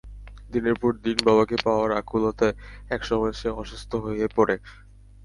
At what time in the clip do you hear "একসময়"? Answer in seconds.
2.89-3.33